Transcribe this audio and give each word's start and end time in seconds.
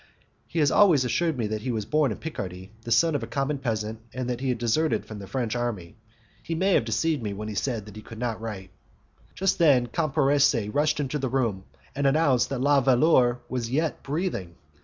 He 0.47 0.57
has 0.57 0.71
always 0.71 1.05
assured 1.05 1.37
me 1.37 1.45
that 1.45 1.61
he 1.61 1.69
was 1.71 1.85
born 1.85 2.11
in 2.11 2.17
Picardy, 2.17 2.71
the 2.81 2.91
son 2.91 3.13
of 3.13 3.21
a 3.21 3.27
common 3.27 3.59
peasant, 3.59 3.99
and 4.15 4.27
that 4.31 4.39
he 4.39 4.49
had 4.49 4.57
deserted 4.57 5.05
from 5.05 5.19
the 5.19 5.27
French 5.27 5.55
army. 5.55 5.95
He 6.41 6.55
may 6.55 6.73
have 6.73 6.85
deceived 6.85 7.21
me 7.21 7.33
when 7.33 7.47
he 7.49 7.53
said 7.53 7.85
that 7.85 7.95
he 7.95 8.01
could 8.01 8.17
not 8.17 8.41
write." 8.41 8.71
Just 9.35 9.59
then 9.59 9.85
Camporese 9.85 10.73
rushed 10.73 10.99
into 10.99 11.19
the 11.19 11.29
room, 11.29 11.65
and 11.95 12.07
announced 12.07 12.49
that 12.49 12.61
La 12.61 12.81
Veleur 12.81 13.41
was 13.47 13.69
yet 13.69 14.01
breathing. 14.01 14.55